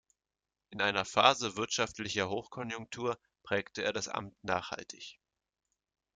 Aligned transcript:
In 0.71 0.81
einer 0.81 1.05
Phase 1.05 1.57
wirtschaftlicher 1.57 2.27
Hochkonjunktur 2.27 3.19
prägte 3.43 3.83
er 3.83 3.93
das 3.93 4.07
Amt 4.07 4.33
nachhaltig. 4.43 5.19